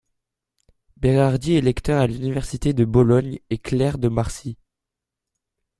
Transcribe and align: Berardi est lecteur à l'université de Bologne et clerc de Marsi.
Berardi 0.97 1.53
est 1.53 1.61
lecteur 1.61 2.01
à 2.01 2.07
l'université 2.07 2.73
de 2.73 2.85
Bologne 2.85 3.37
et 3.51 3.59
clerc 3.59 3.99
de 3.99 4.07
Marsi. 4.07 4.57